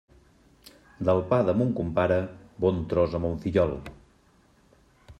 Del 1.09 1.21
pa 1.33 1.39
de 1.49 1.55
mon 1.59 1.69
compare, 1.81 2.19
bon 2.65 2.83
tros 2.95 3.15
a 3.19 3.23
mon 3.27 3.39
fillol. 3.45 3.79